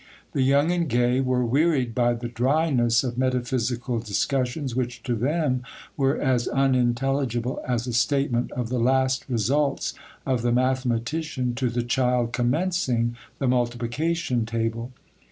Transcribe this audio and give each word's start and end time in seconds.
The 0.31 0.41
young 0.41 0.71
and 0.71 0.89
gay 0.89 1.19
were 1.21 1.45
wearied 1.45 1.93
by 1.93 2.15
the 2.15 2.27
dryness 2.27 3.03
of 3.03 3.19
metaphysical 3.19 3.99
discussions 3.99 4.75
which 4.75 5.03
to 5.03 5.13
them 5.13 5.61
were 5.95 6.17
as 6.19 6.47
unintelligible 6.47 7.61
as 7.67 7.85
a 7.85 7.93
statement 7.93 8.51
of 8.53 8.69
the 8.69 8.79
last 8.79 9.23
results 9.29 9.93
of 10.25 10.41
the 10.41 10.51
mathematician 10.51 11.53
to 11.53 11.69
the 11.69 11.83
child 11.83 12.33
commencing 12.33 13.15
the 13.37 13.47
multiplication 13.47 14.43
table. 14.47 14.91